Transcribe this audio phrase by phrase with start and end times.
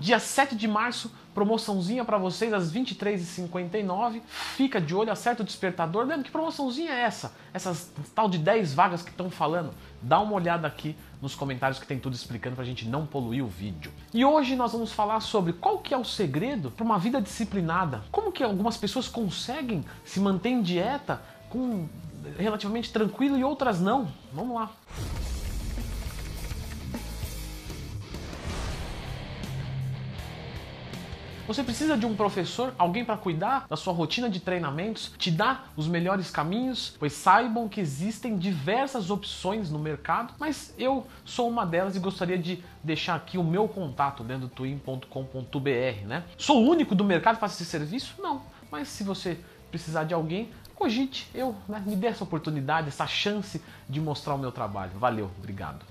[0.00, 4.22] Dia 7 de março, promoçãozinha para vocês às 23h59.
[4.56, 6.06] Fica de olho, acerta o despertador.
[6.06, 7.34] Lembra que promoçãozinha é essa?
[7.52, 9.74] Essas tal de 10 vagas que estão falando.
[10.00, 13.48] Dá uma olhada aqui nos comentários que tem tudo explicando pra gente não poluir o
[13.48, 13.92] vídeo.
[14.14, 18.02] E hoje nós vamos falar sobre qual que é o segredo para uma vida disciplinada.
[18.10, 21.20] Como que algumas pessoas conseguem se manter em dieta
[21.50, 21.86] com
[22.38, 24.08] relativamente tranquilo e outras não.
[24.32, 24.70] Vamos lá.
[31.50, 35.72] Você precisa de um professor, alguém para cuidar da sua rotina de treinamentos, te dar
[35.76, 41.66] os melhores caminhos, pois saibam que existem diversas opções no mercado, mas eu sou uma
[41.66, 46.22] delas e gostaria de deixar aqui o meu contato dentro do twin.com.br, né?
[46.38, 48.14] Sou o único do mercado que faz esse serviço?
[48.22, 49.36] Não, mas se você
[49.72, 54.38] precisar de alguém, cogite, eu, né, me dê essa oportunidade, essa chance de mostrar o
[54.38, 54.92] meu trabalho.
[55.00, 55.84] Valeu, obrigado.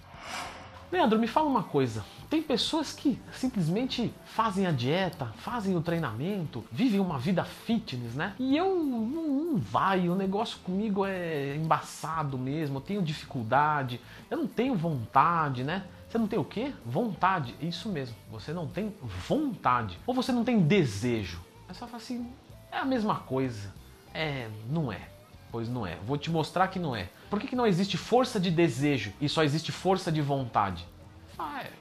[0.89, 2.05] Leandro, me fala uma coisa.
[2.29, 8.35] Tem pessoas que simplesmente fazem a dieta, fazem o treinamento, vivem uma vida fitness, né?
[8.37, 14.37] E eu não, não vai, o negócio comigo é embaçado mesmo, eu tenho dificuldade, eu
[14.37, 15.85] não tenho vontade, né?
[16.07, 16.71] Você não tem o quê?
[16.85, 17.55] Vontade.
[17.59, 18.93] Isso mesmo, você não tem
[19.27, 19.99] vontade.
[20.05, 21.39] Ou você não tem desejo.
[21.67, 22.27] Aí você fala assim,
[22.71, 23.73] é a mesma coisa.
[24.13, 25.09] É, não é.
[25.51, 25.97] Pois não é.
[26.05, 27.09] Vou te mostrar que não é.
[27.27, 30.87] Por que, que não existe força de desejo e só existe força de vontade?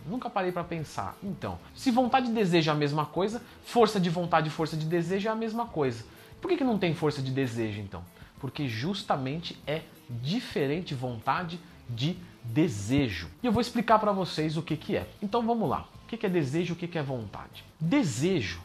[0.09, 1.17] Nunca parei para pensar.
[1.23, 4.87] Então, se vontade e desejo é a mesma coisa, força de vontade e força de
[4.87, 6.05] desejo é a mesma coisa.
[6.41, 8.03] Por que, que não tem força de desejo então?
[8.41, 13.29] Porque justamente é diferente vontade de desejo.
[13.43, 15.07] E eu vou explicar para vocês o que, que é.
[15.23, 15.87] Então vamos lá.
[16.05, 17.65] O que, que é desejo o que, que é vontade?
[17.79, 18.61] Desejo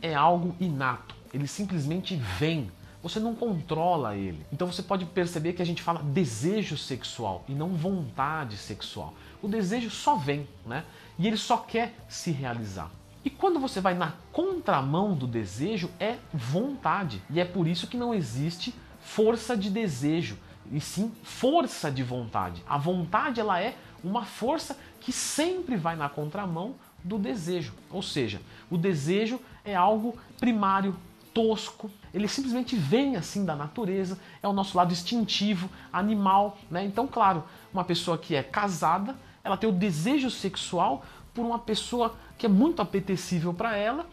[0.00, 1.14] é algo inato.
[1.34, 2.70] Ele simplesmente vem
[3.08, 4.44] você não controla ele.
[4.52, 9.14] Então você pode perceber que a gente fala desejo sexual e não vontade sexual.
[9.46, 10.84] O desejo só vem, né?
[11.16, 12.90] E ele só quer se realizar.
[13.24, 17.22] E quando você vai na contramão do desejo, é vontade.
[17.30, 20.36] E é por isso que não existe força de desejo,
[20.72, 22.60] e sim força de vontade.
[22.68, 26.74] A vontade ela é uma força que sempre vai na contramão
[27.04, 27.72] do desejo.
[27.88, 30.96] Ou seja, o desejo é algo primário,
[31.32, 36.82] tosco, ele simplesmente vem assim da natureza, é o nosso lado instintivo, animal, né?
[36.82, 39.14] Então, claro, uma pessoa que é casada,
[39.46, 44.06] ela tem o desejo sexual por uma pessoa que é muito apetecível para ela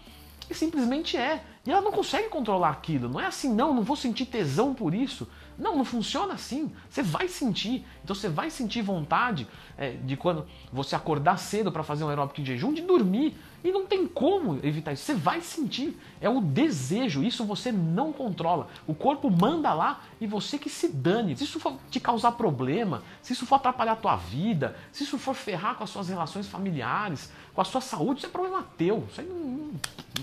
[0.48, 1.44] e simplesmente é.
[1.66, 3.10] E ela não consegue controlar aquilo.
[3.10, 5.28] Não é assim, não, não vou sentir tesão por isso.
[5.58, 6.72] Não, não funciona assim.
[6.90, 7.86] Você vai sentir.
[8.04, 9.48] Então você vai sentir vontade
[9.78, 13.36] é, de quando você acordar cedo para fazer um aeróbico em jejum, de dormir.
[13.64, 15.04] E não tem como evitar isso.
[15.04, 15.98] Você vai sentir.
[16.20, 17.24] É o desejo.
[17.24, 18.68] Isso você não controla.
[18.86, 21.38] O corpo manda lá e você que se dane.
[21.38, 25.18] Se isso for te causar problema, se isso for atrapalhar a tua vida, se isso
[25.18, 29.08] for ferrar com as suas relações familiares, com a sua saúde, isso é problema teu.
[29.10, 29.72] Isso aí não,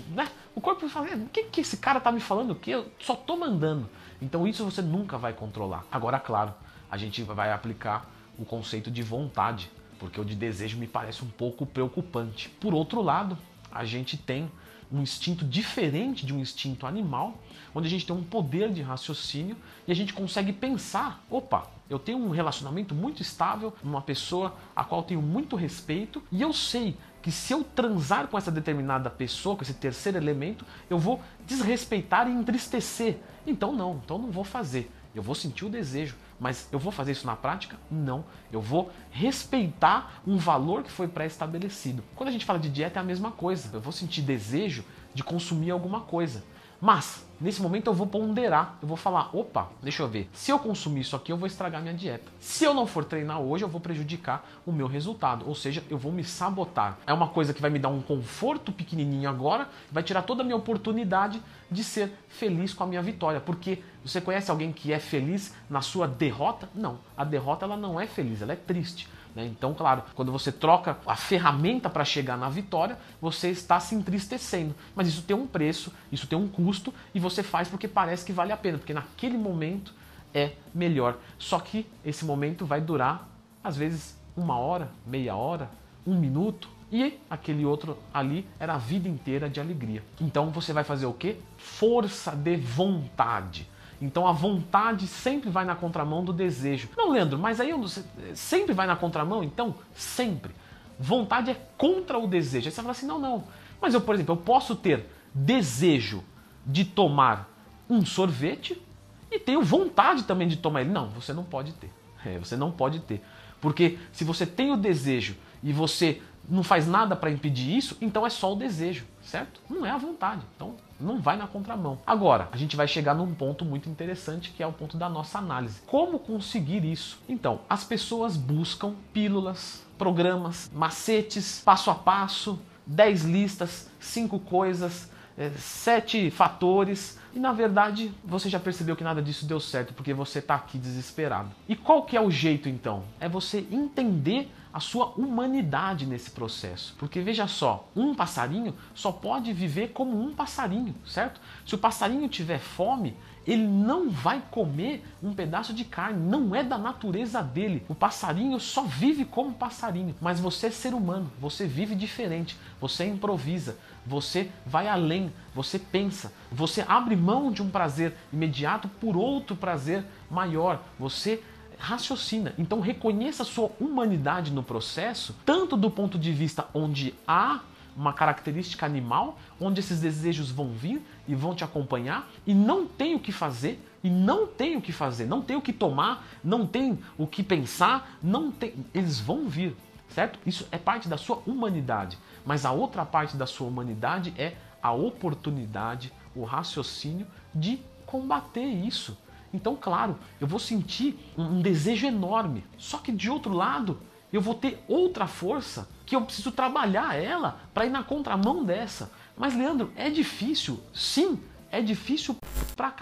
[0.09, 0.27] né?
[0.55, 2.55] O corpo fala, o que, que esse cara tá me falando?
[2.55, 3.89] Que eu só tô mandando.
[4.21, 5.85] Então isso você nunca vai controlar.
[5.91, 6.53] Agora, claro,
[6.89, 9.69] a gente vai aplicar o conceito de vontade
[10.01, 12.49] porque o de desejo me parece um pouco preocupante.
[12.59, 13.37] Por outro lado,
[13.71, 14.51] a gente tem
[14.91, 17.39] um instinto diferente de um instinto animal,
[17.73, 19.55] onde a gente tem um poder de raciocínio
[19.87, 24.83] e a gente consegue pensar: opa, eu tenho um relacionamento muito estável, uma pessoa a
[24.83, 29.55] qual tenho muito respeito, e eu sei que se eu transar com essa determinada pessoa,
[29.55, 33.17] com esse terceiro elemento, eu vou desrespeitar e entristecer.
[33.45, 34.91] Então não, então não vou fazer.
[35.13, 37.77] Eu vou sentir o desejo, mas eu vou fazer isso na prática?
[37.89, 38.23] Não.
[38.51, 42.03] Eu vou respeitar um valor que foi pré-estabelecido.
[42.15, 43.69] Quando a gente fala de dieta é a mesma coisa.
[43.73, 46.43] Eu vou sentir desejo de consumir alguma coisa.
[46.81, 50.57] Mas, nesse momento eu vou ponderar, eu vou falar, opa, deixa eu ver, se eu
[50.57, 52.31] consumir isso aqui eu vou estragar minha dieta.
[52.39, 55.97] Se eu não for treinar hoje, eu vou prejudicar o meu resultado, ou seja, eu
[55.99, 56.97] vou me sabotar.
[57.05, 60.43] É uma coisa que vai me dar um conforto pequenininho agora, vai tirar toda a
[60.43, 64.97] minha oportunidade de ser feliz com a minha vitória, porque você conhece alguém que é
[64.97, 66.67] feliz na sua derrota?
[66.73, 69.07] Não, a derrota ela não é feliz, ela é triste.
[69.35, 69.45] Né?
[69.45, 74.75] Então, claro, quando você troca a ferramenta para chegar na vitória, você está se entristecendo.
[74.95, 78.33] Mas isso tem um preço, isso tem um custo e você faz porque parece que
[78.33, 79.93] vale a pena, porque naquele momento
[80.33, 81.17] é melhor.
[81.37, 83.27] Só que esse momento vai durar,
[83.63, 85.69] às vezes, uma hora, meia hora,
[86.05, 86.69] um minuto.
[86.91, 90.03] E aquele outro ali era a vida inteira de alegria.
[90.19, 91.37] Então você vai fazer o quê?
[91.57, 93.70] Força de vontade.
[94.01, 96.89] Então a vontade sempre vai na contramão do desejo.
[96.97, 97.85] Não, Leandro, mas aí eu,
[98.33, 99.43] sempre vai na contramão?
[99.43, 100.51] Então, sempre.
[100.99, 102.67] Vontade é contra o desejo.
[102.67, 103.43] Aí você fala assim: não, não.
[103.79, 106.23] Mas eu, por exemplo, eu posso ter desejo
[106.65, 107.49] de tomar
[107.89, 108.81] um sorvete
[109.29, 110.91] e tenho vontade também de tomar ele.
[110.91, 111.91] Não, você não pode ter.
[112.25, 113.21] É, você não pode ter.
[113.59, 118.25] Porque se você tem o desejo e você não faz nada para impedir isso, então
[118.25, 119.61] é só o desejo, certo?
[119.69, 120.41] Não é a vontade.
[120.55, 121.97] Então não vai na contramão.
[122.05, 125.39] Agora, a gente vai chegar num ponto muito interessante que é o ponto da nossa
[125.39, 125.81] análise.
[125.87, 127.19] Como conseguir isso?
[127.27, 135.49] Então, as pessoas buscam pílulas, programas, macetes, passo a passo, 10 listas, 5 coisas, é,
[135.51, 140.39] sete fatores e na verdade você já percebeu que nada disso deu certo porque você
[140.39, 141.51] está aqui desesperado.
[141.67, 143.03] E qual que é o jeito então?
[143.19, 146.95] É você entender a sua humanidade nesse processo.
[146.97, 151.41] Porque veja só, um passarinho só pode viver como um passarinho, certo?
[151.65, 153.15] Se o passarinho tiver fome,
[153.51, 157.83] ele não vai comer um pedaço de carne, não é da natureza dele.
[157.89, 163.05] O passarinho só vive como passarinho, mas você é ser humano, você vive diferente, você
[163.05, 169.53] improvisa, você vai além, você pensa, você abre mão de um prazer imediato por outro
[169.53, 171.43] prazer maior, você
[171.77, 172.53] raciocina.
[172.57, 177.59] Então reconheça a sua humanidade no processo, tanto do ponto de vista onde há
[177.95, 183.15] uma característica animal, onde esses desejos vão vir e vão te acompanhar e não tem
[183.15, 186.65] o que fazer, e não tem o que fazer, não tem o que tomar, não
[186.65, 189.75] tem o que pensar, não tem, eles vão vir,
[190.09, 190.39] certo?
[190.45, 194.91] Isso é parte da sua humanidade, mas a outra parte da sua humanidade é a
[194.91, 199.17] oportunidade, o raciocínio de combater isso.
[199.53, 202.63] Então, claro, eu vou sentir um desejo enorme.
[202.77, 203.99] Só que de outro lado,
[204.31, 209.11] eu vou ter outra força que eu preciso trabalhar ela para ir na contramão dessa.
[209.37, 210.79] Mas, Leandro, é difícil?
[210.93, 211.39] Sim,
[211.69, 212.35] é difícil
[212.75, 212.93] pra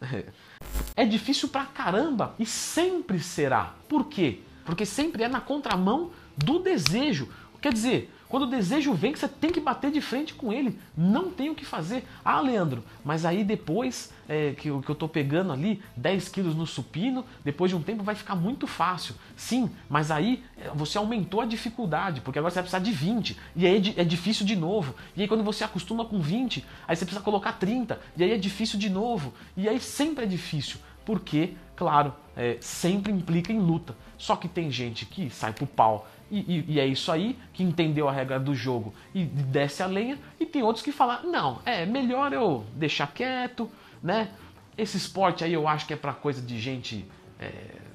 [0.96, 3.74] É difícil pra caramba e sempre será.
[3.88, 4.40] Por quê?
[4.64, 7.28] Porque sempre é na contramão do desejo.
[7.60, 10.78] Quer dizer, quando o desejo vem, você tem que bater de frente com ele.
[10.96, 12.04] Não tem o que fazer.
[12.24, 16.54] Ah, Leandro, mas aí depois é, que, eu, que eu tô pegando ali 10 quilos
[16.54, 19.14] no supino, depois de um tempo vai ficar muito fácil.
[19.36, 23.36] Sim, mas aí é, você aumentou a dificuldade, porque agora você vai precisar de 20.
[23.54, 24.94] E aí é, é difícil de novo.
[25.16, 28.00] E aí quando você acostuma com 20, aí você precisa colocar 30.
[28.16, 29.32] E aí é difícil de novo.
[29.56, 30.78] E aí sempre é difícil.
[31.04, 33.94] Porque, claro, é, sempre implica em luta.
[34.18, 37.62] Só que tem gente que sai pro pau e, e, e, é isso aí, que
[37.62, 41.60] entendeu a regra do jogo e desce a lenha, e tem outros que falam, não,
[41.64, 43.70] é melhor eu deixar quieto,
[44.02, 44.30] né?
[44.76, 47.04] Esse esporte aí eu acho que é para coisa de gente
[47.38, 47.52] é,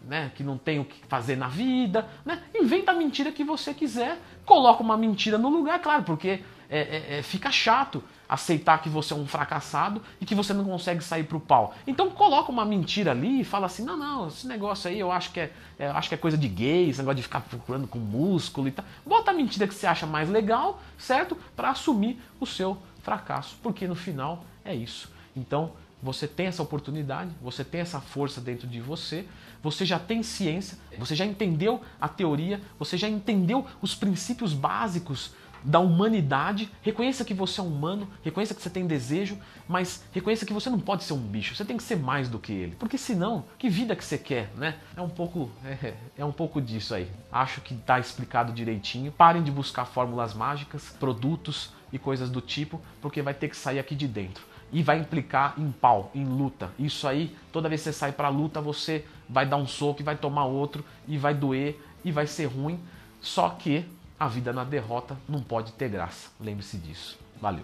[0.08, 2.42] né, que não tem o que fazer na vida, né?
[2.56, 7.18] Inventa a mentira que você quiser, coloca uma mentira no lugar, claro, porque é, é,
[7.18, 11.26] é, fica chato aceitar que você é um fracassado e que você não consegue sair
[11.26, 11.76] pro pau.
[11.86, 15.34] Então coloca uma mentira ali e fala assim, não, não, esse negócio aí eu acho
[15.34, 18.00] que é, é acho que é coisa de gay, esse negócio de ficar procurando com
[18.00, 18.86] músculo e tal.
[19.06, 21.36] Bota a mentira que você acha mais legal, certo?
[21.58, 25.12] Para assumir o seu fracasso, porque no final é isso.
[25.36, 29.26] Então você tem essa oportunidade, você tem essa força dentro de você,
[29.62, 35.32] você já tem ciência, você já entendeu a teoria, você já entendeu os princípios básicos
[35.64, 39.38] da humanidade, reconheça que você é humano, reconheça que você tem desejo,
[39.68, 42.40] mas reconheça que você não pode ser um bicho, você tem que ser mais do
[42.40, 42.76] que ele.
[42.76, 44.76] Porque senão, que vida que você quer, né?
[44.96, 47.08] É um pouco, é, é um pouco disso aí.
[47.32, 49.12] Acho que está explicado direitinho.
[49.12, 53.80] Parem de buscar fórmulas mágicas, produtos e coisas do tipo, porque vai ter que sair
[53.80, 54.44] aqui de dentro.
[54.74, 56.70] E vai implicar em pau, em luta.
[56.80, 60.04] Isso aí, toda vez que você sai para luta, você vai dar um soco e
[60.04, 62.80] vai tomar outro e vai doer e vai ser ruim.
[63.20, 63.86] Só que
[64.22, 66.30] a vida na derrota não pode ter graça.
[66.40, 67.18] Lembre-se disso.
[67.42, 67.64] Valeu.